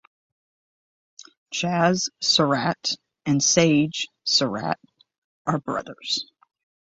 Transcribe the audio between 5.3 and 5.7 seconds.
are